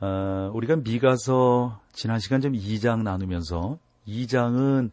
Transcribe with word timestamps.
어, 0.00 0.50
우리가 0.52 0.76
미가서 0.76 1.80
지난 1.92 2.18
시간 2.18 2.40
좀 2.40 2.52
2장 2.52 3.02
나누면서 3.02 3.78
2장은 4.06 4.90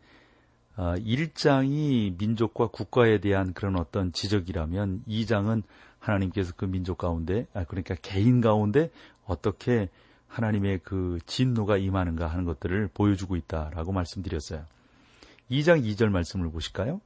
어, 0.77 0.93
1장이 0.95 2.17
민족과 2.17 2.67
국가에 2.67 3.19
대한 3.19 3.53
그런 3.53 3.75
어떤 3.75 4.13
지적이라면 4.13 5.03
2장은 5.07 5.63
하나님께서 5.99 6.53
그 6.55 6.65
민족 6.65 6.97
가운데 6.97 7.47
아, 7.53 7.65
그러니까 7.65 7.95
개인 8.01 8.41
가운데 8.41 8.91
어떻게 9.25 9.89
하나님의 10.27 10.79
그 10.83 11.19
진노가 11.25 11.77
임하는가 11.77 12.27
하는 12.27 12.45
것들을 12.45 12.89
보여주고 12.93 13.35
있다라고 13.35 13.91
말씀드렸어요. 13.91 14.65
2장 15.51 15.83
2절 15.83 16.09
말씀을 16.09 16.49
보실까요? 16.49 17.01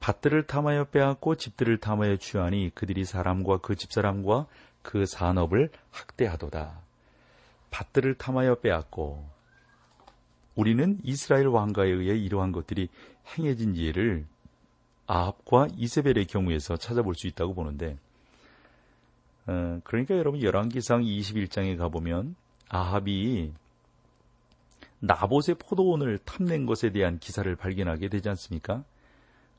밭들을 0.00 0.46
탐하여 0.46 0.84
빼앗고 0.84 1.36
집들을 1.36 1.78
탐하여 1.78 2.16
취하니 2.16 2.72
그들이 2.74 3.04
사람과 3.04 3.58
그 3.58 3.76
집사람과 3.76 4.46
그 4.82 5.06
산업을 5.06 5.70
학대하도다. 5.90 6.85
밭들을 7.76 8.14
탐하여 8.14 8.54
빼앗고 8.56 9.28
우리는 10.54 10.98
이스라엘 11.04 11.46
왕가에 11.48 11.90
의해 11.90 12.16
이러한 12.16 12.50
것들이 12.50 12.88
행해진 13.26 13.76
예를 13.76 14.24
아합과 15.06 15.68
이세벨의 15.76 16.24
경우에서 16.24 16.78
찾아볼 16.78 17.14
수 17.14 17.26
있다고 17.26 17.52
보는데 17.52 17.98
어, 19.46 19.80
그러니까 19.84 20.16
여러분 20.16 20.42
열왕기상 20.42 21.02
21장에 21.02 21.76
가보면 21.76 22.34
아합이 22.70 23.52
나봇의 25.00 25.56
포도원을 25.56 26.18
탐낸 26.24 26.64
것에 26.64 26.90
대한 26.90 27.18
기사를 27.18 27.54
발견하게 27.54 28.08
되지 28.08 28.30
않습니까? 28.30 28.84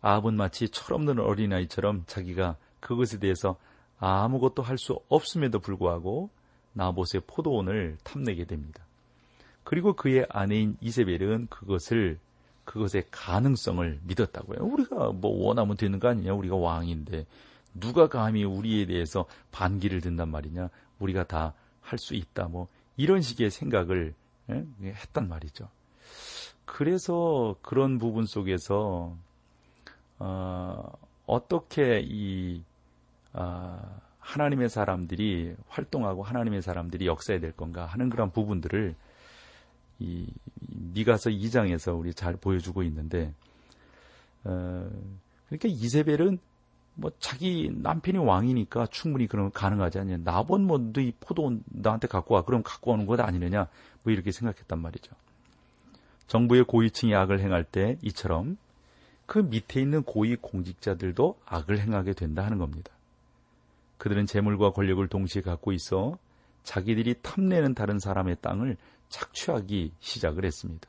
아합은 0.02 0.36
마치 0.36 0.70
철없는 0.70 1.20
어린아이처럼 1.20 2.04
자기가 2.08 2.58
그것에 2.80 3.20
대해서 3.20 3.58
아무것도 4.00 4.64
할 4.64 4.78
수 4.80 5.00
없음에도 5.08 5.59
불구하고 5.59 6.31
나봇의 6.78 7.22
포도원을 7.28 7.97
탐내게 8.03 8.45
됩니다. 8.45 8.83
그리고 9.64 9.94
그의 9.94 10.25
아내인 10.30 10.78
이세벨은 10.80 11.47
그것을 11.50 12.19
그것의 12.66 13.06
가능성을 13.11 14.00
믿었다고요. 14.03 14.59
우리가 14.59 15.11
뭐 15.11 15.45
원하면 15.45 15.78
되는 15.78 16.00
거 16.00 16.08
아니냐? 16.09 16.34
우리가 16.34 16.56
왕인데 16.56 17.25
누가 17.73 18.08
감히 18.08 18.44
우리에 18.44 18.86
대해서 18.86 19.25
반기를 19.52 20.02
든단 20.02 20.30
말이냐? 20.30 20.69
우리가 21.00 21.25
다 21.25 21.53
할 21.88 21.97
수 21.97 22.16
있다. 22.16 22.47
뭐 22.47 22.67
이런 22.97 23.22
식의 23.22 23.50
생각을 23.50 24.14
예? 24.50 24.66
했단 24.84 25.28
말이죠. 25.28 25.69
그래서 26.66 27.56
그런 27.62 27.97
부분 27.97 28.25
속에서 28.25 29.16
어, 30.19 30.91
어떻게 31.25 32.02
이 32.03 32.62
어, 33.34 34.02
하나님의 34.28 34.70
사람들이 34.70 35.56
활동하고 35.70 36.22
하나님의 36.22 36.61
사람들이 36.61 37.08
역사해야 37.08 37.39
될 37.39 37.53
건가 37.53 37.86
하는 37.86 38.09
그런 38.09 38.31
부분들을 38.31 38.94
이 40.00 40.28
미가서 40.59 41.29
2장에서 41.29 41.97
우리 41.97 42.13
잘 42.13 42.35
보여주고 42.35 42.84
있는데 42.84 43.34
어, 44.44 44.90
그러니까 45.47 45.69
이세벨은 45.69 46.40
뭐 46.96 47.12
자기 47.19 47.72
남편이 47.74 48.18
왕이니까 48.18 48.88
충분히 48.88 49.28
그러면 49.28 49.52
가능하지 49.52 50.00
않냐. 50.00 50.18
나본 50.24 50.66
뭐도 50.66 51.00
이 51.00 51.13
포도 51.19 51.59
나한테 51.66 52.07
갖고 52.07 52.34
와. 52.34 52.44
그럼 52.44 52.63
갖고 52.63 52.91
오는 52.91 53.06
것 53.06 53.19
아니느냐. 53.19 53.68
뭐 54.03 54.12
이렇게 54.12 54.31
생각했단 54.31 54.79
말이죠. 54.79 55.16
정부의 56.25 56.66
고위층이 56.66 57.13
악을 57.16 57.40
행할 57.40 57.63
때 57.63 57.97
이처럼 58.02 58.57
그 59.28 59.40
밑에 59.40 59.79
있는 59.79 60.03
고위 60.03 60.35
공직자들도 60.35 61.40
악을 61.46 61.79
행하게 61.79 62.13
된다 62.13 62.44
하는 62.44 62.57
겁니다. 62.57 62.91
그들은 63.97 64.25
재물과 64.25 64.72
권력을 64.72 65.06
동시에 65.08 65.41
갖고 65.41 65.72
있어 65.72 66.18
자기들이 66.63 67.16
탐내는 67.22 67.74
다른 67.74 68.00
사람의 68.00 68.38
땅을 68.41 68.78
착취하기 69.09 69.94
시작을 70.00 70.46
했습니다. 70.46 70.88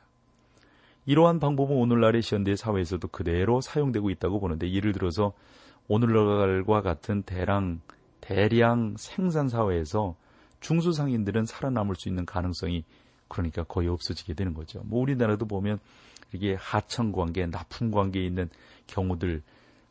이러한 1.05 1.39
방법은 1.39 1.75
오늘날의 1.75 2.21
현대 2.23 2.55
사회에서도 2.55 3.07
그대로 3.07 3.61
사용되고 3.61 4.09
있다고 4.09 4.39
보는데 4.39 4.71
예를 4.71 4.91
들어서 4.91 5.33
오늘날과 5.87 6.81
같은 6.81 7.23
대량 7.23 7.81
대량 8.21 8.95
생산 8.97 9.49
사회에서 9.49 10.15
중소상인들은 10.59 11.45
살아남을 11.45 11.95
수 11.95 12.09
있는 12.09 12.25
가능성이 12.25 12.83
그러니까 13.27 13.63
거의 13.63 13.87
없어지게 13.87 14.33
되는 14.33 14.53
거죠. 14.53 14.81
뭐 14.83 15.01
우리나라도 15.01 15.47
보면 15.47 15.79
이게 16.33 16.55
하청 16.55 17.11
관계, 17.11 17.45
납품 17.45 17.91
관계에 17.91 18.23
있는 18.25 18.49
경우들 18.87 19.41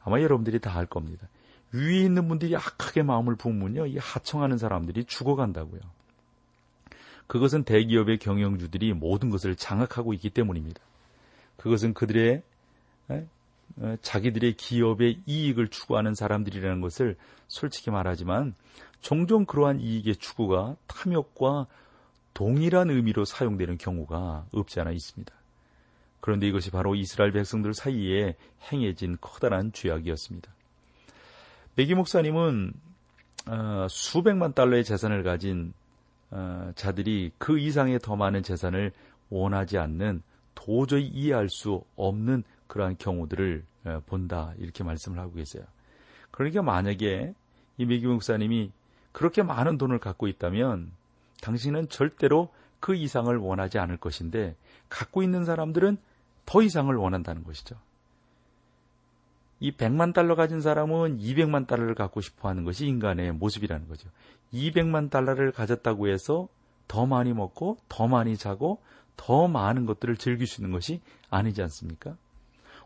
아마 0.01 0.21
여러분들이 0.21 0.61
다 0.61 0.79
알 0.79 0.87
겁니다. 0.87 1.29
위에 1.73 2.01
있는 2.01 2.29
분들이 2.29 2.57
악하게 2.57 3.03
마음을 3.03 3.37
부으면요, 3.37 3.87
이 3.87 3.99
하청하는 3.99 4.59
사람들이 4.59 5.05
죽어간다고요. 5.05 5.81
그것은 7.27 7.65
대기업의 7.65 8.19
경영주들이 8.19 8.95
모든 8.95 9.29
것을 9.29 9.55
장악하고 9.55 10.15
있기 10.15 10.31
때문입니다. 10.31 10.81
그것은 11.57 11.93
그들의 11.93 12.43
자기들의 14.01 14.57
기업의 14.57 15.21
이익을 15.27 15.69
추구하는 15.69 16.15
사람들이라는 16.15 16.81
것을 16.81 17.17
솔직히 17.49 17.91
말하지만 17.91 18.55
종종 19.01 19.45
그러한 19.45 19.81
이익의 19.81 20.17
추구가 20.17 20.77
탐욕과 20.87 21.67
동일한 22.33 22.91
의미로 22.91 23.25
사용되는 23.25 23.77
경우가 23.79 24.47
없지 24.53 24.81
않아 24.81 24.93
있습니다. 24.93 25.33
그런데 26.21 26.49
이것이 26.49 26.71
바로 26.71 26.95
이스라엘 26.95 27.33
백성들 27.33 27.75
사이에 27.75 28.37
행해진 28.73 29.19
커다란 29.21 29.73
죄악이었습니다. 29.73 30.51
백기 31.79 31.95
목사님은 31.95 32.73
어, 33.47 33.87
수백만 33.89 34.53
달러의 34.53 34.83
재산을 34.83 35.23
가진 35.23 35.73
어, 36.29 36.73
자들이 36.75 37.31
그 37.39 37.57
이상의 37.61 38.01
더 38.01 38.17
많은 38.17 38.43
재산을 38.43 38.91
원하지 39.31 39.79
않는 39.79 40.23
도저히 40.57 41.07
이해할 41.07 41.49
수 41.49 41.85
없는 41.95 42.43
그러한 42.67 42.97
경우들을 42.99 43.65
어, 43.85 44.03
본다 44.07 44.55
이렇게 44.59 44.83
말씀을 44.83 45.21
하고 45.21 45.35
계세요. 45.35 45.63
그러니까 46.33 46.63
만약에 46.63 47.33
이 47.77 47.87
메기 47.87 48.09
목사님이 48.09 48.73
그렇게 49.13 49.45
많은 49.45 49.79
돈을 49.79 50.01
갖고 50.01 50.27
있다면 50.27 50.91
당신은 51.43 51.91
절대로 51.91 52.53
그 52.81 52.97
이상을 52.97 53.37
원하지 53.37 53.79
않을 53.79 53.99
것인데 53.99 54.57
갖고 54.89 55.23
있는 55.23 55.45
사람들은 55.45 55.97
더 56.45 56.61
이상을 56.61 56.93
원한다는 56.97 57.45
것이죠. 57.45 57.77
이 59.61 59.73
100만 59.73 60.15
달러 60.15 60.35
가진 60.37 60.61
사람은 60.61 61.19
200만 61.19 61.67
달러를 61.67 61.95
갖고 61.95 62.21
싶어 62.21 62.49
하는 62.49 62.65
것이 62.65 62.87
인간의 62.87 63.33
모습이라는 63.33 63.89
거죠. 63.89 64.09
200만 64.53 65.11
달러를 65.11 65.53
가졌다고 65.53 66.09
해서 66.09 66.49
더 66.87 67.07
많이 67.07 67.33
먹고 67.33 67.77
더 67.89 68.07
많이 68.07 68.37
자고 68.37 68.81
더 69.17 69.49
많은 69.49 69.85
것들을 69.85 70.17
즐길 70.17 70.47
수 70.47 70.61
있는 70.61 70.73
것이 70.73 71.01
아니지 71.29 71.61
않습니까? 71.63 72.17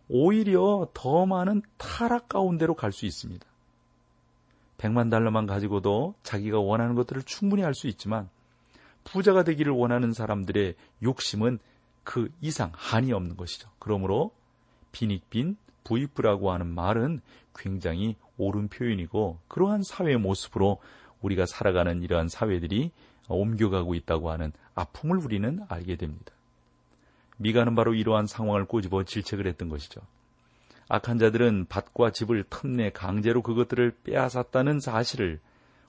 오히려 0.09 0.89
더 0.95 1.27
많은 1.27 1.63
타락 1.77 2.29
가운데로 2.29 2.75
갈 2.75 2.91
수 2.91 3.07
있습니다. 3.07 3.47
100만 4.79 5.11
달러만 5.11 5.47
가지고도 5.47 6.15
자기가 6.23 6.59
원하는 6.59 6.95
것들을 6.95 7.23
충분히 7.23 7.63
할 7.63 7.75
수 7.75 7.87
있지만 7.87 8.29
부자가 9.05 9.45
되기를 9.45 9.73
원하는 9.73 10.13
사람들의 10.13 10.75
욕심은 11.03 11.59
그 12.03 12.31
이상 12.41 12.73
한이 12.75 13.13
없는 13.13 13.37
것이죠. 13.37 13.69
그러므로 13.79 14.33
빈익빈 14.91 15.57
부익부라고 15.85 16.53
하는 16.53 16.67
말은 16.67 17.21
굉장히 17.55 18.17
옳은 18.39 18.69
표현이고 18.69 19.39
그러한 19.49 19.83
사회의 19.83 20.17
모습으로 20.17 20.81
우리가 21.21 21.47
살아가는 21.47 22.03
이러한 22.03 22.29
사회들이 22.29 22.91
옮겨가고 23.29 23.95
있다고 23.95 24.31
하는 24.31 24.53
아픔을 24.75 25.19
우리는 25.19 25.61
알게 25.69 25.97
됩니다. 25.97 26.33
미가는 27.37 27.75
바로 27.75 27.95
이러한 27.95 28.27
상황을 28.27 28.67
꼬집어 28.67 29.05
질책을 29.05 29.47
했던 29.47 29.69
것이죠. 29.69 30.01
악한 30.89 31.19
자들은 31.19 31.67
밭과 31.69 32.11
집을 32.11 32.45
틈내 32.51 32.91
강제로 32.91 33.43
그것들을 33.43 33.97
빼앗았다는 34.05 34.81
사실을 34.81 35.41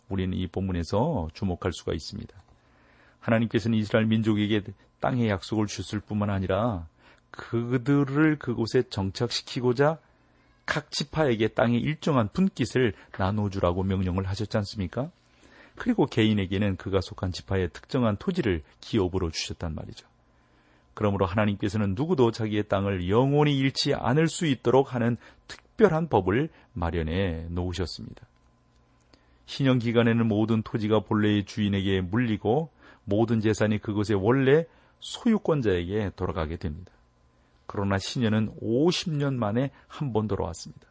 우리는 0.10 0.38
이 0.38 0.48
본문에서 0.48 1.30
주목할 1.34 1.74
수가 1.74 1.94
있습니다. 1.94 2.34
하나님께서는 3.20 3.78
이스라엘 3.78 4.06
민족에게 4.06 4.62
땅의 5.00 5.30
약속을 5.30 5.68
주실 5.68 6.00
뿐만 6.00 6.30
아니라 6.30 6.88
그들을 7.36 8.38
그곳에 8.38 8.84
정착시키고자 8.84 9.98
각 10.66 10.92
지파에게 10.92 11.50
땅의 11.50 11.80
일정한 11.82 12.30
분깃을 12.32 12.94
나눠주라고 13.18 13.84
명령을 13.84 14.28
하셨지 14.28 14.56
않습니까? 14.58 15.10
그리고 15.76 16.06
개인에게는 16.06 16.78
그가 16.78 17.02
속한 17.02 17.32
지파의 17.32 17.70
특정한 17.74 18.18
토지를 18.18 18.62
기업으로 18.80 19.32
주셨단 19.32 19.74
말이죠. 19.74 20.08
그러므로 20.94 21.26
하나님께서는 21.26 21.96
누구도 21.96 22.30
자기의 22.30 22.68
땅을 22.68 23.10
영원히 23.10 23.58
잃지 23.58 23.96
않을 23.96 24.28
수 24.28 24.46
있도록 24.46 24.94
하는 24.94 25.18
특별한 25.48 26.10
법을 26.10 26.50
마련해 26.74 27.48
놓으셨습니다. 27.50 28.28
신형 29.48 29.80
기간에는 29.80 30.28
모든 30.28 30.62
토지가 30.62 31.02
본래의 31.02 31.46
주인에게 31.46 32.02
물리고 32.02 32.70
모든 33.06 33.42
재산이 33.42 33.80
그것의 33.80 34.22
원래 34.22 34.66
소유권자에게 35.00 36.12
돌아가게 36.16 36.58
됩니다. 36.58 36.94
그러나 37.66 37.98
신년은 37.98 38.56
50년 38.62 39.36
만에 39.36 39.72
한 39.88 40.14
번 40.14 40.28
돌아왔습니다. 40.28 40.88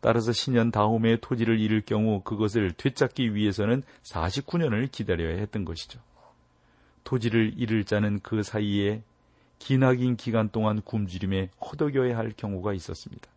따라서 0.00 0.32
신년 0.32 0.70
다음에 0.70 1.16
토지를 1.20 1.58
잃을 1.58 1.80
경우 1.80 2.20
그것을 2.22 2.72
되찾기 2.72 3.34
위해서는 3.34 3.82
49년을 4.02 4.90
기다려야 4.92 5.36
했던 5.38 5.64
것이죠. 5.64 6.00
토지를 7.04 7.54
잃을 7.56 7.84
자는 7.84 8.20
그 8.20 8.42
사이에 8.42 9.02
기나긴 9.58 10.16
기간 10.16 10.50
동안 10.50 10.82
굶주림에 10.82 11.50
허덕여야 11.60 12.16
할 12.16 12.32
경우가 12.36 12.72
있었습니다. 12.74 13.28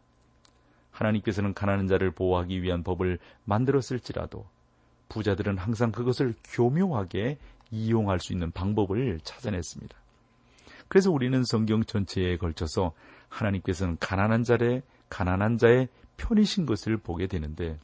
하나님께서는 0.91 1.53
가난한 1.53 1.87
자를 1.87 2.11
보호하기 2.11 2.61
위한 2.61 2.83
법을 2.83 3.19
만들었을지라도 3.45 4.45
부자들은 5.07 5.57
항상 5.57 5.91
그것을 5.91 6.35
교묘하게 6.43 7.37
이용할 7.71 8.19
수 8.19 8.33
있는 8.33 8.51
방법을 8.51 9.19
찾아냈습니다. 9.23 9.98
그래서 10.89 11.11
우리는 11.11 11.43
성경 11.45 11.83
전체에 11.83 12.37
걸쳐서 12.37 12.91
하나님께서는 13.29 13.97
가난한 13.99 14.43
자의 14.43 14.81
가난한 15.09 15.57
자의 15.57 15.87
편이신 16.17 16.65
것을 16.65 16.97
보게 16.97 17.27
되는데 17.27 17.79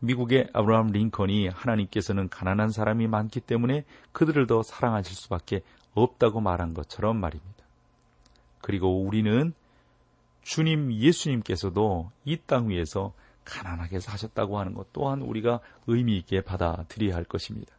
미국의 0.00 0.48
아브라함 0.52 0.88
링컨이 0.88 1.48
하나님께서는 1.48 2.28
가난한 2.28 2.70
사람이 2.70 3.06
많기 3.06 3.40
때문에 3.40 3.84
그들을 4.12 4.46
더 4.46 4.62
사랑하실 4.62 5.14
수밖에 5.14 5.62
없다고 5.94 6.40
말한 6.40 6.74
것처럼 6.74 7.18
말입니다. 7.20 7.64
그리고 8.60 9.02
우리는 9.02 9.52
주님 10.42 10.92
예수님께서도 10.92 12.10
이 12.24 12.38
땅 12.46 12.70
위에서 12.70 13.12
가난하게 13.44 13.98
사셨다고 14.00 14.58
하는 14.58 14.74
것 14.74 14.92
또한 14.92 15.22
우리가 15.22 15.60
의미 15.86 16.16
있게 16.18 16.42
받아들여야 16.42 17.14
할 17.14 17.24
것입니다. 17.24 17.77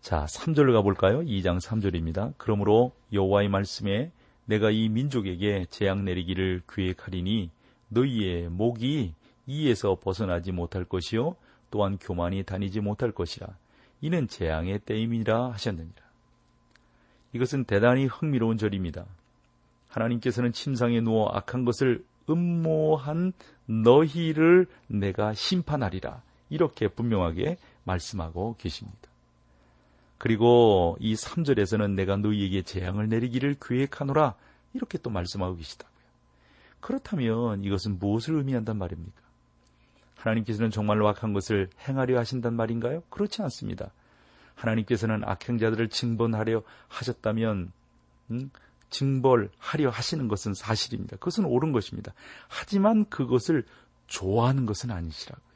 자, 0.00 0.24
3절로 0.26 0.72
가볼까요? 0.72 1.20
2장 1.20 1.60
3절입니다. 1.60 2.34
그러므로 2.38 2.92
여호와의 3.12 3.48
말씀에 3.48 4.10
내가 4.46 4.70
이 4.70 4.88
민족에게 4.88 5.66
재앙 5.68 6.04
내리기를 6.04 6.62
계획하리니 6.68 7.50
너희의 7.88 8.48
목이 8.48 9.14
이에서 9.46 9.96
벗어나지 10.00 10.52
못할 10.52 10.84
것이요 10.84 11.36
또한 11.70 11.98
교만이 11.98 12.44
다니지 12.44 12.80
못할 12.80 13.12
것이라 13.12 13.46
이는 14.00 14.28
재앙의 14.28 14.80
때임이라 14.80 15.52
하셨느니라. 15.52 16.08
이것은 17.34 17.64
대단히 17.64 18.06
흥미로운 18.06 18.56
절입니다. 18.56 19.04
하나님께서는 19.88 20.52
침상에 20.52 21.00
누워 21.00 21.28
악한 21.28 21.64
것을 21.64 22.04
음모한 22.30 23.32
너희를 23.66 24.66
내가 24.86 25.34
심판하리라. 25.34 26.22
이렇게 26.50 26.88
분명하게 26.88 27.58
말씀하고 27.84 28.56
계십니다. 28.58 29.07
그리고 30.18 30.96
이 31.00 31.14
3절에서는 31.14 31.92
내가 31.92 32.16
너희에게 32.16 32.62
재앙을 32.62 33.08
내리기를 33.08 33.56
계획하노라. 33.60 34.34
이렇게 34.74 34.98
또 34.98 35.10
말씀하고 35.10 35.56
계시다고요. 35.56 35.98
그렇다면 36.80 37.64
이것은 37.64 37.98
무엇을 37.98 38.34
의미한단 38.34 38.76
말입니까? 38.76 39.22
하나님께서는 40.16 40.70
정말로 40.70 41.08
악한 41.08 41.32
것을 41.32 41.70
행하려 41.88 42.18
하신단 42.18 42.54
말인가요? 42.54 43.02
그렇지 43.08 43.42
않습니다. 43.42 43.90
하나님께서는 44.54 45.22
악행자들을 45.24 45.88
징벌하려 45.88 46.62
하셨다면 46.88 47.72
음, 48.32 48.50
징벌하려 48.90 49.90
하시는 49.90 50.28
것은 50.28 50.54
사실입니다. 50.54 51.16
그것은 51.16 51.44
옳은 51.44 51.72
것입니다. 51.72 52.12
하지만 52.48 53.08
그것을 53.08 53.64
좋아하는 54.08 54.66
것은 54.66 54.90
아니시라고요. 54.90 55.48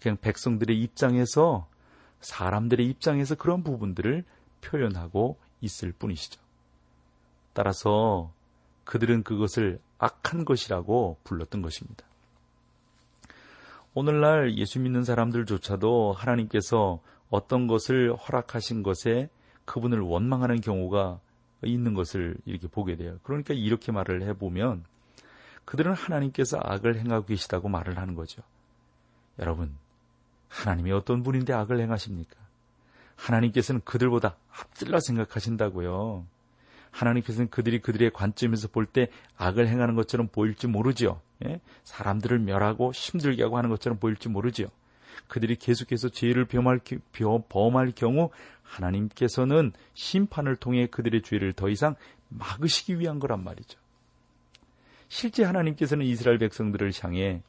그냥 0.00 0.16
백성들의 0.20 0.80
입장에서 0.80 1.68
사람들의 2.20 2.86
입장에서 2.86 3.34
그런 3.34 3.62
부분들을 3.62 4.24
표현하고 4.60 5.38
있을 5.60 5.92
뿐이시죠. 5.92 6.40
따라서 7.52 8.32
그들은 8.84 9.22
그것을 9.22 9.80
악한 9.98 10.44
것이라고 10.44 11.18
불렀던 11.24 11.62
것입니다. 11.62 12.04
오늘날 13.94 14.56
예수 14.56 14.78
믿는 14.80 15.04
사람들조차도 15.04 16.12
하나님께서 16.12 17.00
어떤 17.28 17.66
것을 17.66 18.14
허락하신 18.14 18.82
것에 18.82 19.28
그분을 19.64 20.00
원망하는 20.00 20.60
경우가 20.60 21.20
있는 21.64 21.94
것을 21.94 22.36
이렇게 22.44 22.68
보게 22.68 22.96
돼요. 22.96 23.18
그러니까 23.22 23.54
이렇게 23.54 23.92
말을 23.92 24.22
해보면 24.22 24.84
그들은 25.64 25.92
하나님께서 25.92 26.58
악을 26.60 26.98
행하고 26.98 27.26
계시다고 27.26 27.68
말을 27.68 27.98
하는 27.98 28.14
거죠. 28.14 28.42
여러분, 29.38 29.76
하나님이 30.50 30.92
어떤 30.92 31.22
분인데 31.22 31.54
악을 31.54 31.80
행하십니까? 31.80 32.36
하나님께서는 33.16 33.80
그들보다 33.84 34.36
앞질러 34.50 35.00
생각하신다고요. 35.00 36.26
하나님께서는 36.90 37.48
그들이 37.50 37.80
그들의 37.80 38.10
관점에서 38.12 38.68
볼 38.68 38.86
때 38.86 39.08
악을 39.36 39.68
행하는 39.68 39.94
것처럼 39.94 40.28
보일지 40.28 40.66
모르지요. 40.66 41.20
예? 41.46 41.60
사람들을 41.84 42.40
멸하고 42.40 42.92
힘들게 42.92 43.42
하고 43.44 43.56
하는 43.56 43.70
것처럼 43.70 43.98
보일지 43.98 44.28
모르지요. 44.28 44.66
그들이 45.28 45.56
계속해서 45.56 46.08
죄를 46.08 46.46
범할, 46.46 46.80
범할 47.48 47.92
경우 47.94 48.30
하나님께서는 48.62 49.72
심판을 49.94 50.56
통해 50.56 50.86
그들의 50.88 51.22
죄를 51.22 51.52
더 51.52 51.68
이상 51.68 51.94
막으시기 52.28 52.98
위한 52.98 53.20
거란 53.20 53.44
말이죠. 53.44 53.78
실제 55.08 55.44
하나님께서는 55.44 56.06
이스라엘 56.06 56.38
백성들을 56.38 56.92
향해 57.02 57.42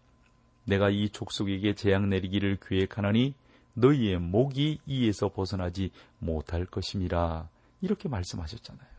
내가 0.65 0.89
이 0.89 1.09
족속에게 1.09 1.75
재앙 1.75 2.09
내리기를 2.09 2.57
계획하나니 2.61 3.33
너희의 3.73 4.19
목이 4.19 4.79
이에서 4.85 5.29
벗어나지 5.29 5.91
못할 6.19 6.65
것임이라 6.65 7.47
이렇게 7.81 8.09
말씀하셨잖아요. 8.09 8.91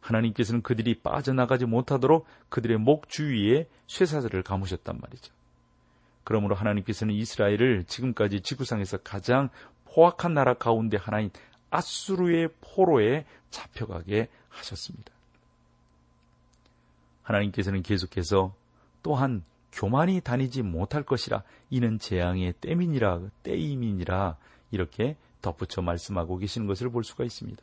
하나님께서는 0.00 0.62
그들이 0.62 1.00
빠져나가지 1.00 1.64
못하도록 1.64 2.26
그들의 2.48 2.78
목 2.78 3.08
주위에 3.08 3.68
쇠사슬을 3.86 4.42
감으셨단 4.42 4.98
말이죠. 5.00 5.32
그러므로 6.24 6.54
하나님께서는 6.54 7.14
이스라엘을 7.14 7.84
지금까지 7.84 8.40
지구상에서 8.42 8.98
가장 8.98 9.48
포악한 9.86 10.34
나라 10.34 10.54
가운데 10.54 10.96
하나인 10.96 11.30
아수르의 11.70 12.48
포로에 12.60 13.24
잡혀가게 13.50 14.28
하셨습니다. 14.48 15.12
하나님께서는 17.22 17.82
계속해서 17.82 18.54
또한 19.02 19.44
교만이 19.74 20.20
다니지 20.20 20.62
못할 20.62 21.02
것이라 21.02 21.42
이는 21.70 21.98
재앙의 21.98 22.54
때민이라 22.60 23.20
때임이니라 23.42 24.36
이렇게 24.70 25.16
덧붙여 25.42 25.82
말씀하고 25.82 26.38
계시는 26.38 26.66
것을 26.66 26.90
볼 26.90 27.04
수가 27.04 27.24
있습니다. 27.24 27.62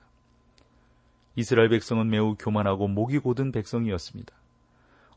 이스라엘 1.38 1.70
백성은 1.70 2.10
매우 2.10 2.36
교만하고 2.38 2.88
목이 2.88 3.20
고든 3.20 3.52
백성이었습니다. 3.52 4.34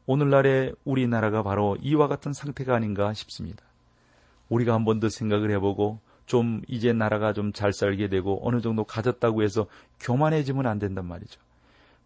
오늘날의 0.07 0.75
우리나라가 0.85 1.43
바로 1.43 1.77
이와 1.83 2.09
같은 2.09 2.33
상태가 2.33 2.75
아닌가 2.77 3.13
싶습니다. 3.13 3.65
우리가 4.49 4.75
한 4.75 4.85
번 4.85 5.01
더 5.01 5.09
생각을 5.09 5.51
해보고 5.53 5.99
좀 6.27 6.63
이제 6.69 6.93
나라가 6.93 7.33
좀 7.33 7.53
잘 7.53 7.73
살게 7.73 8.09
되고 8.09 8.41
어느 8.47 8.61
정도 8.61 8.85
가졌다고 8.85 9.43
해서 9.43 9.67
교만해지면 10.01 10.67
안 10.67 10.79
된단 10.79 11.07
말이죠. 11.07 11.41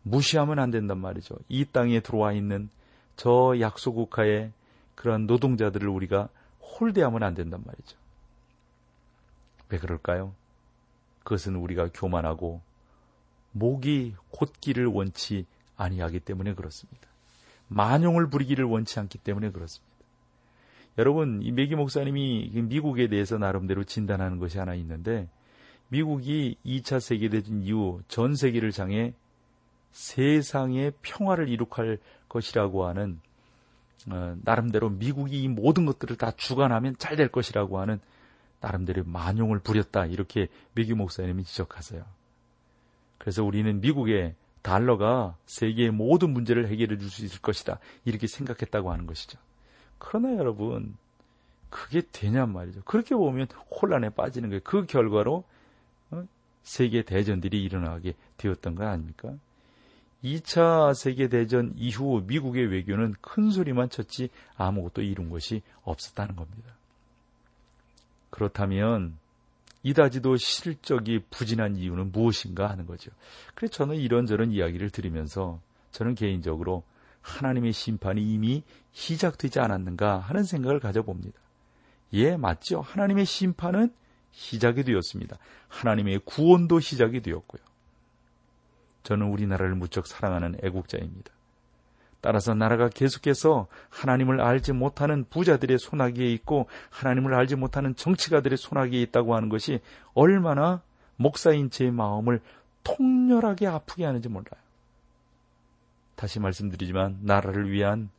무시하면 0.03 0.59
안 0.59 0.71
된단 0.71 0.99
말이죠. 0.99 1.37
이 1.49 1.67
땅에 1.67 2.01
들어와 2.01 2.33
있는 2.33 2.71
저 3.17 3.55
약소국가의 3.61 4.53
그러한 4.99 5.27
노동자들을 5.29 5.89
우리가 5.89 6.29
홀대하면 6.61 7.23
안 7.23 7.35
된단 7.35 7.63
말이죠. 7.65 7.97
왜 9.69 9.79
그럴까요? 9.79 10.35
그것은 11.23 11.55
우리가 11.55 11.91
교만하고 11.95 12.61
목이 13.53 14.17
곧기를 14.31 14.87
원치 14.87 15.47
아니하기 15.77 16.21
때문에 16.21 16.55
그렇습니다. 16.55 17.09
만용을 17.69 18.29
부리기를 18.29 18.65
원치 18.65 18.99
않기 18.99 19.19
때문에 19.19 19.53
그렇습니다. 19.53 19.97
여러분, 20.97 21.43
이 21.43 21.53
메기 21.53 21.77
목사님이 21.77 22.51
미국에 22.55 23.09
대해서 23.09 23.39
나름대로 23.39 23.85
진단하는 23.85 24.41
것이 24.41 24.59
하나 24.59 24.75
있는데, 24.75 25.29
미국이 25.89 26.57
2차 26.67 26.99
세계대전 26.99 27.63
이후 27.63 28.03
전 28.09 28.35
세계를 28.35 28.73
장해 28.73 29.15
세상의 29.93 30.95
평화를 31.03 31.49
이룩할 31.49 31.99
것이라고 32.29 32.87
하는 32.87 33.21
어, 34.11 34.37
나름대로 34.43 34.91
미국이 34.91 35.43
이 35.43 35.49
모든 35.49 35.87
것들을 35.87 36.17
다 36.17 36.31
주관하면 36.31 36.97
잘 36.99 37.17
될 37.17 37.29
것이라고 37.29 37.81
하는 37.81 38.01
나름대로 38.61 39.03
만용을 39.05 39.59
부렸다 39.61 40.07
이렇게 40.07 40.49
메기 40.75 40.95
목사님이 40.95 41.45
지적하세요. 41.45 42.05
그래서 43.19 43.45
우리는 43.45 43.81
미국의 43.81 44.35
달러가 44.63 45.37
세계의 45.47 45.91
모든 45.91 46.31
문제를 46.31 46.69
해결해 46.69 46.99
줄 46.99 47.11
수 47.11 47.25
있을 47.25 47.41
것이다. 47.41 47.79
이렇게 48.05 48.27
생각했다고 48.27 48.91
하는 48.93 49.07
것이죠. 49.07 49.39
그러나 49.99 50.37
여러분, 50.37 50.97
그게 51.71 52.03
되냔 52.13 52.53
말이죠. 52.53 52.83
그렇게 52.85 53.15
보면 53.15 53.49
혼란에 53.71 54.11
빠지는 54.11 54.49
거예요. 54.51 54.61
그 54.65 54.87
결과로 54.87 55.45
어? 56.11 56.25
세계 56.63 57.03
대전들이 57.03 57.63
일어나게 57.63 58.15
되었던 58.37 58.75
거 58.75 58.87
아닙니까? 58.87 59.35
2차 60.25 60.95
세계대전 60.95 61.75
이후 61.77 62.23
미국의 62.27 62.67
외교는 62.67 63.15
큰 63.21 63.51
소리만 63.51 63.89
쳤지 63.89 64.31
아무것도 64.57 65.03
이룬 65.03 65.29
것이 65.31 65.63
없었다는 65.85 66.37
겁니다. 66.37 66.75
그렇다면 68.31 69.17
이다지도 69.83 70.37
실적이 70.37 71.21
부진한 71.31 71.77
이유는 71.77 72.13
무엇인가 72.13 72.69
하는 72.69 72.87
거죠. 72.87 73.11
그래서 73.55 73.75
저는 73.75 73.97
이런저런 73.97 74.51
이야기를 74.51 74.91
들으면서 74.91 75.61
저는 75.93 76.15
개인적으로 76.15 76.83
하나님의 77.21 77.73
심판이 77.73 78.23
이미 78.23 78.63
시작되지 78.93 79.61
않았는가 79.61 80.19
하는 80.19 80.45
생각을 80.45 80.81
가져봅니다. 80.81 81.39
예, 82.15 82.37
맞죠. 82.37 82.81
하나님의 82.81 83.25
심판은 83.27 83.93
시작이 84.33 84.85
되었습니다. 84.85 85.39
하나님의 85.69 86.21
구원도 86.25 86.81
시작이 86.81 87.21
되었고요. 87.21 87.63
저는 89.09 89.29
우리나라를 89.29 89.75
무척 89.75 90.07
사랑하는 90.07 90.57
애국자입니다. 90.63 91.33
따라서 92.21 92.53
나라가 92.53 92.91
계속해서 92.91 93.67
하나님을 93.89 94.43
알지 94.43 94.73
못하는 94.73 95.25
부자들의 95.31 95.79
손아귀에 95.79 96.31
있고 96.35 96.69
하나님을 96.91 97.33
알지 97.33 97.57
못하는 97.57 97.97
정치가들의 97.97 98.59
손아귀에 98.59 99.01
있다고 99.01 99.35
하는 99.35 99.49
것이 99.49 99.81
얼마나 100.13 100.83
목사인 101.17 101.71
제 101.71 101.91
마음을 101.91 102.43
통렬하게 102.85 103.67
아프게 103.67 104.05
하는지 104.05 104.29
몰라요. 104.29 104.61
다시 106.15 106.39
말씀드리지만 106.39 107.21
나라를 107.23 107.71
위한 107.71 108.11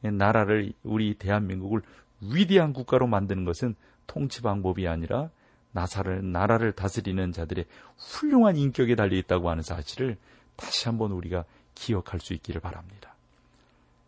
나라를 0.00 0.72
우리 0.82 1.14
대한민국을 1.14 1.82
위대한 2.20 2.72
국가로 2.72 3.06
만드는 3.06 3.44
것은 3.44 3.76
통치 4.08 4.42
방법이 4.42 4.88
아니라 4.88 5.30
나사를 5.70 6.32
나라를 6.32 6.72
다스리는 6.72 7.30
자들의 7.30 7.64
훌륭한 7.96 8.56
인격에 8.56 8.96
달려 8.96 9.16
있다고 9.16 9.48
하는 9.48 9.62
사실을 9.62 10.16
다시 10.56 10.88
한번 10.88 11.12
우리가 11.12 11.44
기억할 11.74 12.20
수 12.20 12.34
있기를 12.34 12.60
바랍니다. 12.60 13.14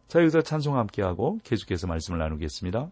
자, 0.08 0.20
여기서 0.20 0.42
찬송 0.42 0.76
함께하고 0.76 1.40
계속해서 1.44 1.86
말씀을 1.86 2.18
나누겠습니다. 2.18 2.90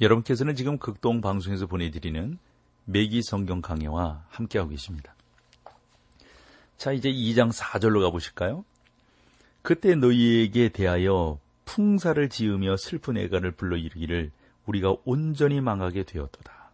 여러분께서는 0.00 0.54
지금 0.54 0.78
극동 0.78 1.20
방송에서 1.20 1.66
보내드리는 1.66 2.38
매기 2.86 3.22
성경 3.22 3.60
강해와 3.60 4.24
함께하고 4.30 4.70
계십니다. 4.70 5.14
자, 6.78 6.92
이제 6.92 7.10
2장 7.12 7.52
4절로 7.52 8.00
가보실까요? 8.02 8.64
그때 9.60 9.94
너희에게 9.94 10.70
대하여 10.70 11.38
풍사를 11.66 12.28
지으며 12.30 12.78
슬픈 12.78 13.18
애가를 13.18 13.52
불러 13.52 13.76
이르기를 13.76 14.30
우리가 14.64 14.96
온전히 15.04 15.60
망하게 15.60 16.04
되었도다. 16.04 16.70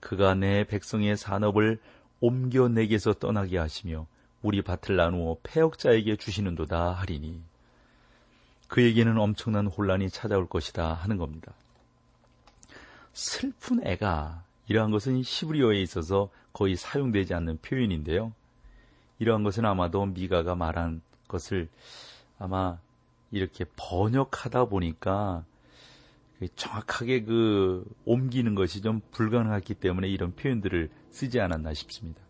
그가 0.00 0.34
내 0.34 0.64
백성의 0.64 1.16
산업을 1.16 1.78
옮겨 2.18 2.68
내게서 2.68 3.14
떠나게 3.14 3.58
하시며 3.58 4.06
우리 4.42 4.62
밭을 4.62 4.96
나누어 4.96 5.36
폐역자에게 5.44 6.16
주시는도다 6.16 6.92
하리니 6.92 7.40
그에게는 8.66 9.18
엄청난 9.18 9.66
혼란이 9.66 10.10
찾아올 10.10 10.48
것이다 10.48 10.94
하는 10.94 11.16
겁니다. 11.16 11.52
슬픈 13.12 13.86
애가 13.86 14.44
이러한 14.68 14.90
것은 14.90 15.22
시브리어에 15.22 15.80
있어서 15.82 16.30
거의 16.52 16.76
사용되지 16.76 17.34
않는 17.34 17.58
표현인데요. 17.62 18.32
이러한 19.18 19.42
것은 19.42 19.64
아마도 19.64 20.06
미가가 20.06 20.54
말한 20.54 21.02
것을 21.28 21.68
아마 22.38 22.78
이렇게 23.30 23.64
번역하다 23.76 24.66
보니까 24.66 25.44
정확하게 26.56 27.24
그 27.24 27.84
옮기는 28.04 28.54
것이 28.54 28.80
좀 28.80 29.00
불가능했기 29.10 29.74
때문에 29.74 30.08
이런 30.08 30.34
표현들을 30.34 30.88
쓰지 31.10 31.38
않았나 31.40 31.74
싶습니다. 31.74 32.20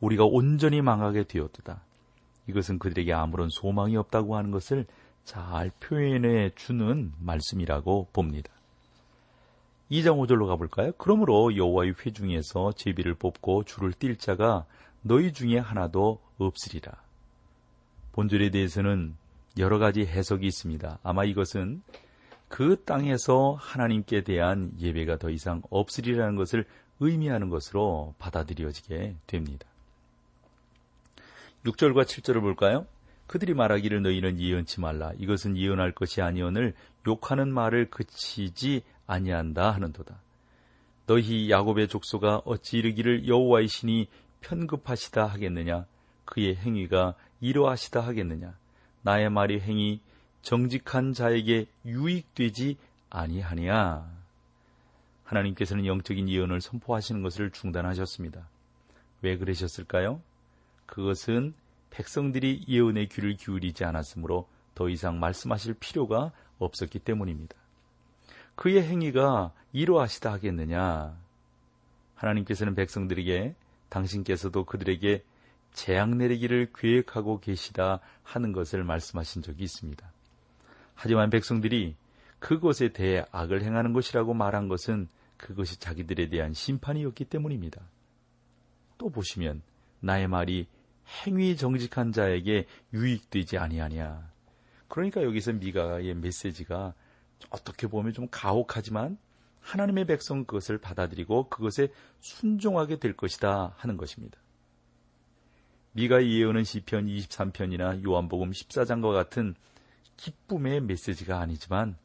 우리가 0.00 0.24
온전히 0.24 0.82
망하게 0.82 1.24
되었다. 1.24 1.82
이것은 2.46 2.78
그들에게 2.78 3.12
아무런 3.12 3.48
소망이 3.50 3.96
없다고 3.96 4.36
하는 4.36 4.50
것을 4.50 4.86
잘 5.24 5.70
표현해 5.80 6.50
주는 6.54 7.14
말씀이라고 7.18 8.08
봅니다. 8.12 8.53
2장 9.94 10.18
5절로 10.18 10.48
가볼까요? 10.48 10.90
그러므로 10.98 11.56
여호와의 11.56 11.94
회중에서 12.04 12.72
제비를 12.72 13.14
뽑고 13.14 13.62
줄을 13.62 13.92
띨 13.92 14.16
자가 14.16 14.66
너희 15.02 15.32
중에 15.32 15.58
하나도 15.58 16.20
없으리라. 16.38 16.92
본절에 18.10 18.50
대해서는 18.50 19.14
여러 19.56 19.78
가지 19.78 20.00
해석이 20.04 20.46
있습니다. 20.46 20.98
아마 21.04 21.24
이것은 21.24 21.82
그 22.48 22.82
땅에서 22.84 23.56
하나님께 23.60 24.24
대한 24.24 24.72
예배가 24.80 25.18
더 25.18 25.30
이상 25.30 25.62
없으리라는 25.70 26.34
것을 26.34 26.66
의미하는 26.98 27.48
것으로 27.48 28.14
받아들여지게 28.18 29.14
됩니다. 29.28 29.66
6절과 31.66 32.04
7절을 32.04 32.40
볼까요? 32.40 32.86
그들이 33.28 33.54
말하기를 33.54 34.02
너희는 34.02 34.40
예언치 34.40 34.80
말라. 34.80 35.12
이것은 35.18 35.56
예언할 35.56 35.92
것이 35.92 36.20
아니언을 36.20 36.74
욕하는 37.06 37.52
말을 37.52 37.90
그치지 37.90 38.82
아니한다 39.06 39.70
하는도다. 39.72 40.20
너희 41.06 41.50
야곱의 41.50 41.88
족소가 41.88 42.42
어찌 42.44 42.78
이르기를 42.78 43.28
여호와의 43.28 43.68
신이 43.68 44.08
편급하시다 44.40 45.26
하겠느냐? 45.26 45.86
그의 46.24 46.56
행위가 46.56 47.14
이러하시다 47.40 48.00
하겠느냐? 48.00 48.56
나의 49.02 49.30
말이 49.30 49.60
행위 49.60 50.00
정직한 50.42 51.12
자에게 51.12 51.66
유익되지 51.84 52.76
아니하냐? 53.10 54.10
하나님께서는 55.24 55.86
영적인 55.86 56.28
예언을 56.28 56.60
선포하시는 56.60 57.22
것을 57.22 57.50
중단하셨습니다. 57.50 58.48
왜 59.22 59.36
그러셨을까요? 59.36 60.20
그것은 60.86 61.54
백성들이 61.90 62.64
예언의 62.68 63.08
귀를 63.08 63.36
기울이지 63.36 63.84
않았으므로 63.84 64.48
더 64.74 64.88
이상 64.88 65.20
말씀하실 65.20 65.74
필요가 65.74 66.32
없었기 66.58 66.98
때문입니다. 66.98 67.56
그의 68.54 68.82
행위가 68.82 69.52
이러하시다 69.72 70.32
하겠느냐? 70.32 71.16
하나님께서는 72.14 72.74
백성들에게 72.74 73.54
당신께서도 73.88 74.64
그들에게 74.64 75.24
재앙 75.72 76.16
내리기를 76.16 76.70
계획하고 76.74 77.40
계시다 77.40 78.00
하는 78.22 78.52
것을 78.52 78.84
말씀하신 78.84 79.42
적이 79.42 79.64
있습니다. 79.64 80.12
하지만 80.94 81.30
백성들이 81.30 81.96
그것에 82.38 82.90
대해 82.90 83.24
악을 83.32 83.62
행하는 83.62 83.92
것이라고 83.92 84.34
말한 84.34 84.68
것은 84.68 85.08
그것이 85.36 85.78
자기들에 85.80 86.28
대한 86.28 86.52
심판이었기 86.52 87.24
때문입니다. 87.24 87.80
또 88.98 89.10
보시면 89.10 89.62
나의 90.00 90.28
말이 90.28 90.68
행위 91.26 91.56
정직한 91.56 92.12
자에게 92.12 92.66
유익되지 92.92 93.58
아니하냐. 93.58 94.30
그러니까 94.88 95.22
여기서 95.22 95.54
미가의 95.54 96.14
메시지가 96.14 96.94
어떻게 97.50 97.86
보면 97.86 98.12
좀 98.12 98.28
가혹하지만 98.30 99.18
하나님의 99.60 100.06
백성 100.06 100.44
그것을 100.44 100.78
받아들이고 100.78 101.48
그것에 101.48 101.88
순종하게 102.20 102.98
될 102.98 103.16
것이다 103.16 103.74
하는 103.76 103.96
것입니다. 103.96 104.38
미가의 105.92 106.32
예언은 106.38 106.64
시편 106.64 107.06
23편이나 107.06 108.04
요한복음 108.04 108.50
14장과 108.50 109.12
같은 109.12 109.54
기쁨의 110.16 110.80
메시지가 110.82 111.38
아니지만 111.38 111.96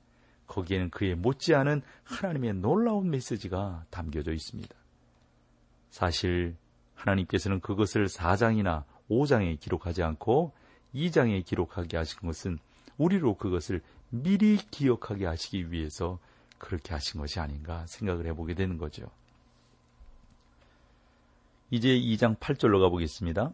거기에는 0.48 0.89
그의 0.89 1.15
못지않은 1.15 1.82
하나님의 2.04 2.56
놀라운 2.56 3.10
메시지가 3.10 3.86
담겨져 3.89 4.32
있습니다. 4.32 4.76
사실 5.89 6.56
하나님께서는 6.96 7.60
그것을 7.62 8.08
4장이나 8.08 8.84
5장에 9.10 9.60
기록하지 9.60 10.04
않고 10.04 10.54
2장에 10.94 11.44
기록하게 11.46 11.98
하신 11.98 12.20
것은 12.22 12.60
우리로 12.98 13.36
그것을 13.36 13.82
미리 14.10 14.58
기억하게 14.58 15.26
하시기 15.26 15.72
위해서 15.72 16.19
그렇게 16.58 16.93
하신 16.93 17.22
것이 17.22 17.39
아닌가 17.39 17.86
생각을 17.88 18.26
해보게 18.28 18.54
되는 18.54 18.78
거죠. 18.78 19.10
이제 21.72 21.89
2장 21.89 22.38
8절로 22.38 22.82
가보겠습니다. 22.82 23.54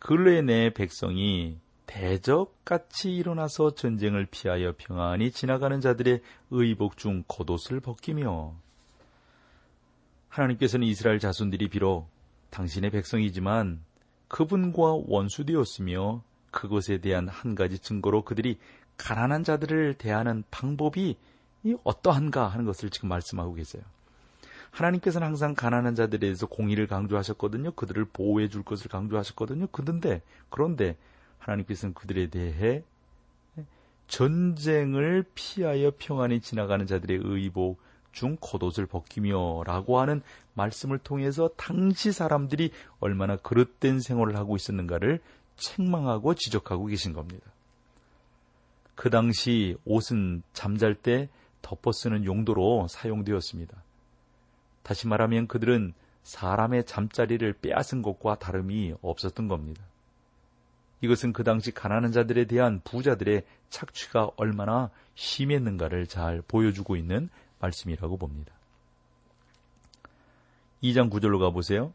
근래에 0.00 0.42
내 0.42 0.70
백성이 0.70 1.58
대적같이 1.86 3.14
일어나서 3.16 3.74
전쟁을 3.74 4.26
피하여 4.26 4.74
평안히 4.76 5.30
지나가는 5.30 5.80
자들의 5.80 6.22
의복 6.50 6.96
중 6.96 7.24
겉옷을 7.26 7.80
벗기며 7.80 8.54
하나님께서는 10.28 10.86
이스라엘 10.86 11.18
자손들이 11.18 11.68
비록 11.68 12.08
당신의 12.50 12.90
백성이지만 12.90 13.82
그분과 14.28 15.02
원수되었으며 15.06 16.22
그것에 16.52 16.98
대한 16.98 17.28
한 17.28 17.54
가지 17.54 17.78
증거로 17.78 18.22
그들이 18.22 18.58
가난한 19.02 19.44
자들을 19.44 19.94
대하는 19.94 20.44
방법이 20.50 21.16
어떠한가 21.84 22.48
하는 22.48 22.64
것을 22.64 22.90
지금 22.90 23.08
말씀하고 23.08 23.54
계세요. 23.54 23.82
하나님께서는 24.70 25.26
항상 25.26 25.54
가난한 25.54 25.94
자들에 25.94 26.20
대해서 26.20 26.46
공의를 26.46 26.86
강조하셨거든요. 26.86 27.72
그들을 27.72 28.04
보호해 28.06 28.48
줄 28.48 28.62
것을 28.62 28.88
강조하셨거든요. 28.88 29.68
그런데 29.72 30.22
그런데 30.48 30.96
하나님께서는 31.38 31.94
그들에 31.94 32.28
대해 32.28 32.84
전쟁을 34.06 35.24
피하여 35.34 35.92
평안히 35.98 36.40
지나가는 36.40 36.86
자들의 36.86 37.20
의복 37.22 37.80
중 38.12 38.36
겉옷을 38.40 38.86
벗기며라고 38.86 40.00
하는 40.00 40.20
말씀을 40.54 40.98
통해서 40.98 41.48
당시 41.56 42.12
사람들이 42.12 42.72
얼마나 42.98 43.36
그릇된 43.36 44.00
생활을 44.00 44.36
하고 44.36 44.56
있었는가를 44.56 45.20
책망하고 45.56 46.34
지적하고 46.34 46.86
계신 46.86 47.12
겁니다. 47.12 47.46
그 49.00 49.08
당시 49.08 49.78
옷은 49.86 50.42
잠잘 50.52 50.94
때 50.94 51.30
덮어 51.62 51.90
쓰는 51.90 52.26
용도로 52.26 52.86
사용되었습니다. 52.86 53.82
다시 54.82 55.08
말하면 55.08 55.48
그들은 55.48 55.94
사람의 56.22 56.84
잠자리를 56.84 57.50
빼앗은 57.62 58.02
것과 58.02 58.38
다름이 58.38 58.92
없었던 59.00 59.48
겁니다. 59.48 59.82
이것은 61.00 61.32
그 61.32 61.44
당시 61.44 61.70
가난한 61.70 62.12
자들에 62.12 62.44
대한 62.44 62.82
부자들의 62.84 63.44
착취가 63.70 64.32
얼마나 64.36 64.90
심했는가를 65.14 66.06
잘 66.06 66.42
보여주고 66.42 66.94
있는 66.94 67.30
말씀이라고 67.58 68.18
봅니다. 68.18 68.52
2장 70.82 71.08
9절로 71.08 71.38
가보세요. 71.38 71.94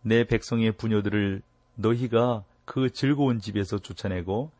내 0.00 0.24
백성의 0.24 0.72
부녀들을 0.72 1.40
너희가 1.76 2.42
그 2.64 2.90
즐거운 2.90 3.38
집에서 3.38 3.78
쫓아내고 3.78 4.50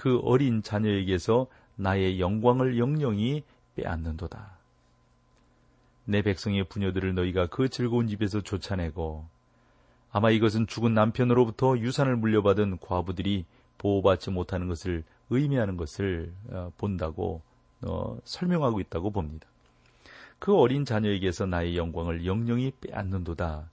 그 0.00 0.18
어린 0.20 0.62
자녀에게서 0.62 1.46
나의 1.76 2.20
영광을 2.20 2.78
영영히 2.78 3.42
빼앗는도다. 3.76 4.56
내 6.06 6.22
백성의 6.22 6.64
부녀들을 6.70 7.14
너희가 7.14 7.48
그 7.48 7.68
즐거운 7.68 8.08
집에서 8.08 8.40
쫓아내고 8.40 9.26
아마 10.10 10.30
이것은 10.30 10.66
죽은 10.66 10.94
남편으로부터 10.94 11.76
유산을 11.76 12.16
물려받은 12.16 12.78
과부들이 12.80 13.44
보호받지 13.76 14.30
못하는 14.30 14.68
것을 14.68 15.04
의미하는 15.28 15.76
것을 15.76 16.32
어, 16.48 16.72
본다고 16.78 17.42
어, 17.82 18.16
설명하고 18.24 18.80
있다고 18.80 19.10
봅니다. 19.10 19.46
그 20.38 20.56
어린 20.56 20.86
자녀에게서 20.86 21.44
나의 21.44 21.76
영광을 21.76 22.24
영영히 22.24 22.72
빼앗는도다. 22.80 23.68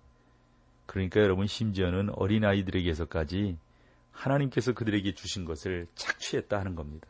그러니까 0.87 1.21
여러분 1.21 1.47
심지어는 1.47 2.09
어린 2.17 2.43
아이들에게서까지 2.43 3.55
하나님께서 4.17 4.73
그들에게 4.73 5.13
주신 5.13 5.45
것을 5.45 5.87
착취했다 5.95 6.57
하는 6.57 6.75
겁니다. 6.75 7.07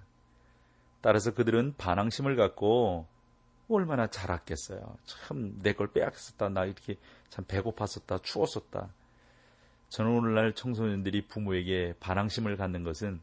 따라서 1.02 1.34
그들은 1.34 1.76
반항심을 1.78 2.36
갖고 2.36 3.08
얼마나 3.70 4.08
잘았겠어요. 4.08 4.98
참 5.06 5.60
내 5.62 5.74
걸 5.74 5.92
빼앗겼었다. 5.92 6.50
나 6.50 6.66
이렇게 6.66 6.96
참 7.30 7.46
배고팠었다. 7.46 8.22
추웠었다. 8.24 8.90
저는 9.90 10.12
오늘날 10.12 10.54
청소년들이 10.54 11.28
부모에게 11.28 11.94
반항심을 12.00 12.58
갖는 12.58 12.84
것은 12.84 13.22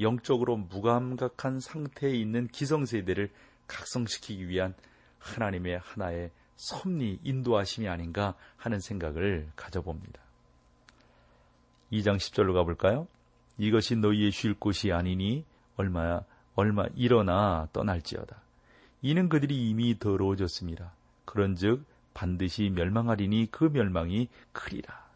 영적으로 0.00 0.56
무감각한 0.56 1.60
상태에 1.60 2.12
있는 2.14 2.46
기성세대를 2.48 3.30
각성시키기 3.66 4.48
위한 4.48 4.74
하나님의 5.18 5.78
하나의 5.80 6.30
섭리 6.56 7.20
인도하심이 7.24 7.88
아닌가 7.88 8.34
하는 8.56 8.80
생각을 8.80 9.50
가져봅니다. 9.56 10.20
2장 11.92 12.16
10절로 12.16 12.54
가볼까요? 12.54 13.06
이것이 13.58 13.96
너희의 13.96 14.30
쉴 14.30 14.54
곳이 14.54 14.92
아니니 14.92 15.44
얼마야 15.76 16.24
얼마 16.54 16.86
일어나 16.94 17.68
떠날지어다. 17.72 18.40
이는 19.02 19.28
그들이 19.28 19.68
이미 19.68 19.98
더러워졌습니다. 19.98 20.92
그런즉 21.24 21.84
반드시 22.14 22.70
멸망하리니 22.70 23.48
그 23.50 23.64
멸망이 23.64 24.28
크리라. 24.52 25.06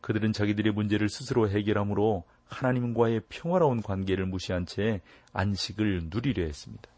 그들은 0.00 0.32
자기들의 0.32 0.72
문제를 0.72 1.08
스스로 1.08 1.50
해결함으로 1.50 2.24
하나님과의 2.46 3.22
평화로운 3.28 3.82
관계를 3.82 4.24
무시한 4.24 4.64
채 4.64 5.02
안식을 5.34 6.08
누리려 6.10 6.44
했습니다. 6.44 6.88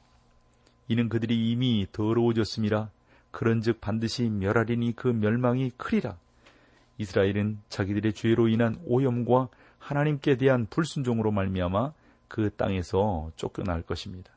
이는 0.87 1.09
그들이 1.09 1.51
이미 1.51 1.87
더러워졌습니다. 1.91 2.91
그런즉 3.31 3.81
반드시 3.81 4.29
멸하리니 4.29 4.95
그 4.95 5.09
멸망이 5.09 5.73
크리라. 5.77 6.17
이스라엘은 6.99 7.61
자기들의 7.69 8.13
죄로 8.13 8.49
인한 8.49 8.81
오염과 8.85 9.49
하나님께 9.81 10.37
대한 10.37 10.67
불순종으로 10.67 11.33
말미암아 11.33 11.93
그 12.29 12.51
땅에서 12.55 13.33
쫓겨날 13.35 13.83
것입니다. 13.83 14.31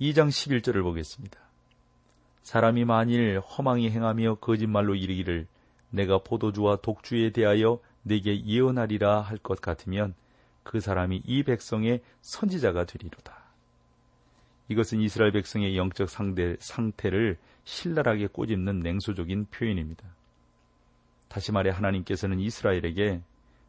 2장 0.00 0.28
11절을 0.28 0.82
보겠습니다. 0.82 1.40
사람이 2.42 2.84
만일 2.84 3.40
허망히 3.40 3.90
행하며 3.90 4.36
거짓말로 4.36 4.94
이르기를 4.94 5.46
내가 5.90 6.18
포도주와 6.18 6.76
독주에 6.76 7.30
대하여 7.30 7.80
내게 8.02 8.44
예언하리라 8.44 9.20
할 9.20 9.38
것 9.38 9.60
같으면 9.60 10.14
그 10.62 10.80
사람이 10.80 11.22
이 11.24 11.42
백성의 11.42 12.02
선지자가 12.20 12.84
되리로다. 12.84 13.42
이것은 14.68 15.00
이스라엘 15.00 15.32
백성의 15.32 15.76
영적 15.76 16.08
상대, 16.08 16.56
상태를 16.58 17.36
신랄하게 17.64 18.28
꼬집는 18.28 18.80
냉소적인 18.80 19.46
표현입니다. 19.50 20.04
다시 21.32 21.50
말해 21.50 21.70
하나님께서는 21.70 22.38
이스라엘에게 22.40 23.22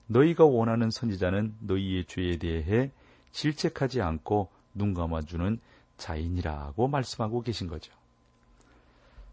너희가 0.07 0.43
원하는 0.43 0.91
선지자는 0.91 1.55
너희의 1.61 2.03
죄에 2.03 2.35
대해 2.35 2.91
질책하지 3.31 4.01
않고 4.01 4.49
눈 4.73 4.93
감아주는 4.93 5.61
자인이라고 5.95 6.89
말씀하고 6.89 7.41
계신 7.41 7.69
거죠. 7.69 7.93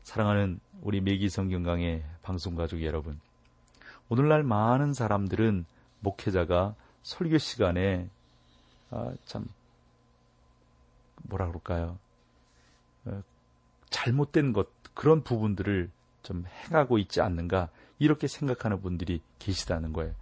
사랑하는 0.05 0.61
우리 0.81 1.01
매기 1.01 1.29
성경강의 1.29 2.05
방송 2.23 2.55
가족 2.55 2.85
여러분, 2.85 3.19
오늘날 4.09 4.45
많은 4.45 4.95
사람들은 4.95 5.66
목회자가 5.99 6.77
설교 7.03 7.38
시간에 7.38 8.09
아, 8.90 9.12
참 9.25 9.45
뭐라 11.25 11.49
그럴까요? 11.49 11.99
어, 13.07 13.25
잘못된 13.90 14.53
것 14.53 14.69
그런 14.95 15.25
부분들을 15.25 15.90
좀 16.23 16.45
행하고 16.47 16.99
있지 16.99 17.21
않는가 17.21 17.71
이렇게 18.01 18.27
생각하는 18.27 18.81
분들이 18.81 19.21
계시다는 19.39 19.93
거예요. 19.93 20.13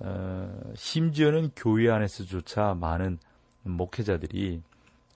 어, 0.00 0.72
심지어는 0.74 1.50
교회 1.54 1.90
안에서조차 1.90 2.74
많은 2.74 3.18
목회자들이 3.62 4.62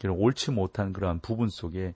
옳지 0.06 0.50
못한 0.50 0.92
그러한 0.92 1.20
부분 1.20 1.48
속에 1.48 1.94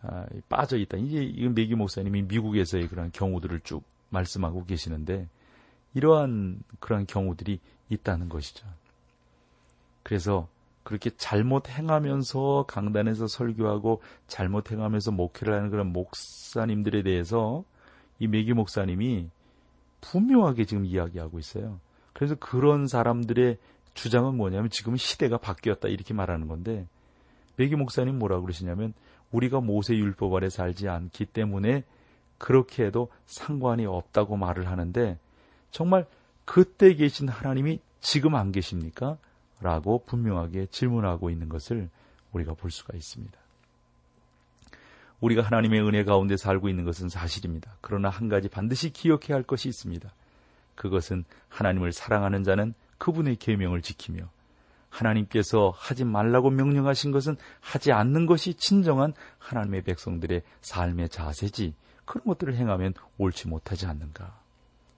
아, 0.00 0.26
빠져 0.48 0.76
있다. 0.76 0.96
이제 0.96 1.22
이건 1.22 1.54
메기 1.54 1.74
목사님이 1.74 2.22
미국에서의 2.22 2.86
그런 2.86 3.10
경우들을 3.10 3.60
쭉 3.60 3.82
말씀하고 4.10 4.64
계시는데 4.64 5.28
이러한 5.94 6.62
그러한 6.78 7.06
경우들이 7.06 7.58
있다는 7.90 8.28
것이죠. 8.28 8.64
그래서 10.04 10.48
그렇게 10.84 11.10
잘못 11.16 11.68
행하면서 11.68 12.66
강단에서 12.68 13.26
설교하고 13.26 14.00
잘못 14.28 14.70
행하면서 14.70 15.10
목회를 15.10 15.54
하는 15.54 15.70
그런 15.70 15.92
목사님들에 15.92 17.02
대해서 17.02 17.64
이 18.18 18.26
메기 18.26 18.52
목사님이 18.52 19.28
분명하게 20.00 20.64
지금 20.64 20.84
이야기하고 20.84 21.38
있어요. 21.38 21.80
그래서 22.12 22.34
그런 22.36 22.86
사람들의 22.86 23.58
주장은 23.94 24.36
뭐냐면 24.36 24.70
지금은 24.70 24.96
시대가 24.96 25.38
바뀌었다 25.38 25.88
이렇게 25.88 26.14
말하는 26.14 26.48
건데 26.48 26.86
메기 27.56 27.74
목사님 27.74 28.18
뭐라고 28.18 28.42
그러시냐면 28.42 28.94
우리가 29.32 29.60
모세 29.60 29.94
율법 29.94 30.32
아래 30.34 30.48
살지 30.48 30.88
않기 30.88 31.26
때문에 31.26 31.84
그렇게 32.38 32.84
해도 32.84 33.08
상관이 33.26 33.84
없다고 33.86 34.36
말을 34.36 34.68
하는데 34.68 35.18
정말 35.70 36.06
그때 36.44 36.94
계신 36.94 37.28
하나님이 37.28 37.80
지금 38.00 38.36
안 38.36 38.52
계십니까? 38.52 39.18
라고 39.60 40.04
분명하게 40.06 40.66
질문하고 40.66 41.30
있는 41.30 41.48
것을 41.48 41.90
우리가 42.32 42.54
볼 42.54 42.70
수가 42.70 42.96
있습니다. 42.96 43.38
우리가 45.20 45.42
하나님의 45.42 45.82
은혜 45.82 46.04
가운데 46.04 46.36
살고 46.36 46.68
있는 46.68 46.84
것은 46.84 47.08
사실입니다. 47.08 47.76
그러나 47.80 48.08
한 48.08 48.28
가지 48.28 48.48
반드시 48.48 48.90
기억해야 48.90 49.34
할 49.34 49.42
것이 49.42 49.68
있습니다. 49.68 50.12
그것은 50.74 51.24
하나님을 51.48 51.92
사랑하는 51.92 52.44
자는 52.44 52.74
그분의 52.98 53.36
계명을 53.36 53.82
지키며 53.82 54.30
하나님께서 54.90 55.72
하지 55.76 56.04
말라고 56.04 56.50
명령하신 56.50 57.10
것은 57.10 57.36
하지 57.60 57.92
않는 57.92 58.26
것이 58.26 58.54
진정한 58.54 59.12
하나님의 59.38 59.82
백성들의 59.82 60.42
삶의 60.60 61.08
자세지 61.10 61.74
그런 62.04 62.24
것들을 62.24 62.54
행하면 62.54 62.94
옳지 63.18 63.48
못하지 63.48 63.86
않는가. 63.86 64.40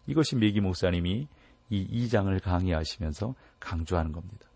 이것이 0.06 0.36
메기 0.36 0.60
목사님이 0.60 1.28
이 1.70 2.06
2장을 2.08 2.40
강의하시면서 2.42 3.34
강조하는 3.58 4.12
겁니다. 4.12 4.49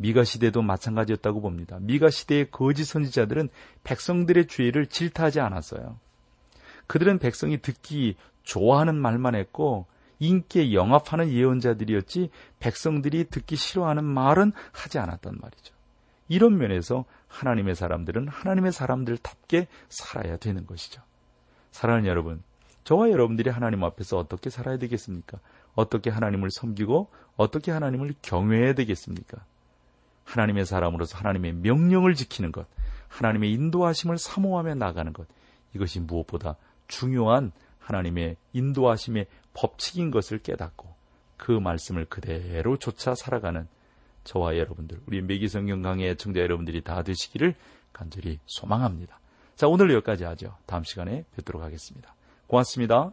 미가 0.00 0.24
시대도 0.24 0.62
마찬가지였다고 0.62 1.42
봅니다. 1.42 1.78
미가 1.78 2.08
시대의 2.08 2.50
거짓 2.50 2.84
선지자들은 2.84 3.50
백성들의 3.84 4.46
죄를 4.46 4.86
질타하지 4.86 5.40
않았어요. 5.40 5.98
그들은 6.86 7.18
백성이 7.18 7.58
듣기 7.58 8.16
좋아하는 8.42 8.96
말만 8.96 9.34
했고 9.34 9.86
인기에 10.18 10.72
영합하는 10.72 11.30
예언자들이었지 11.30 12.30
백성들이 12.60 13.24
듣기 13.24 13.56
싫어하는 13.56 14.02
말은 14.02 14.52
하지 14.72 14.98
않았단 14.98 15.36
말이죠. 15.38 15.74
이런 16.28 16.56
면에서 16.56 17.04
하나님의 17.28 17.74
사람들은 17.74 18.28
하나님의 18.28 18.72
사람들답게 18.72 19.68
살아야 19.90 20.38
되는 20.38 20.66
것이죠. 20.66 21.02
사랑하는 21.72 22.08
여러분, 22.08 22.42
저와 22.84 23.10
여러분들이 23.10 23.50
하나님 23.50 23.84
앞에서 23.84 24.16
어떻게 24.16 24.48
살아야 24.48 24.78
되겠습니까? 24.78 25.38
어떻게 25.74 26.08
하나님을 26.08 26.50
섬기고 26.50 27.08
어떻게 27.36 27.70
하나님을 27.70 28.14
경외해야 28.22 28.72
되겠습니까? 28.74 29.44
하나님의 30.30 30.64
사람으로서 30.64 31.18
하나님의 31.18 31.54
명령을 31.54 32.14
지키는 32.14 32.52
것, 32.52 32.66
하나님의 33.08 33.52
인도하심을 33.52 34.18
사모하며 34.18 34.76
나가는 34.76 35.12
것, 35.12 35.26
이것이 35.74 36.00
무엇보다 36.00 36.56
중요한 36.86 37.52
하나님의 37.78 38.36
인도하심의 38.52 39.26
법칙인 39.54 40.10
것을 40.10 40.38
깨닫고 40.38 40.94
그 41.36 41.52
말씀을 41.52 42.04
그대로 42.04 42.76
쫓아 42.76 43.14
살아가는 43.14 43.66
저와 44.22 44.56
여러분들, 44.56 45.00
우리 45.06 45.22
매기성경 45.22 45.82
강의 45.82 46.16
청자 46.16 46.40
여러분들이 46.40 46.82
다 46.82 47.02
되시기를 47.02 47.54
간절히 47.92 48.38
소망합니다. 48.46 49.18
자, 49.56 49.66
오늘 49.66 49.90
여기까지 49.92 50.24
하죠. 50.24 50.56
다음 50.66 50.84
시간에 50.84 51.24
뵙도록 51.34 51.62
하겠습니다. 51.62 52.14
고맙습니다. 52.46 53.12